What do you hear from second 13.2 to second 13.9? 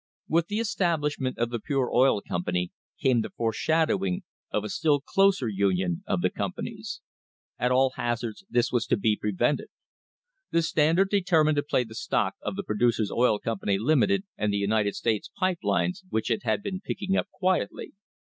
Company,